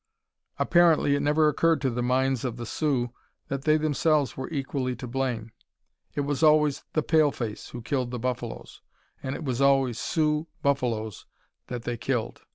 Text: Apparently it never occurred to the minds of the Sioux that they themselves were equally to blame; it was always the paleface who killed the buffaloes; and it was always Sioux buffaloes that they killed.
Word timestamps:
Apparently 0.57 1.13
it 1.15 1.19
never 1.21 1.47
occurred 1.47 1.79
to 1.81 1.91
the 1.91 2.01
minds 2.01 2.43
of 2.43 2.57
the 2.57 2.65
Sioux 2.65 3.13
that 3.49 3.65
they 3.65 3.77
themselves 3.77 4.35
were 4.35 4.49
equally 4.49 4.95
to 4.95 5.05
blame; 5.05 5.51
it 6.15 6.21
was 6.21 6.41
always 6.41 6.83
the 6.93 7.03
paleface 7.03 7.69
who 7.69 7.83
killed 7.83 8.09
the 8.09 8.17
buffaloes; 8.17 8.81
and 9.21 9.35
it 9.35 9.43
was 9.43 9.61
always 9.61 9.99
Sioux 9.99 10.47
buffaloes 10.63 11.27
that 11.67 11.83
they 11.83 11.97
killed. 11.97 12.41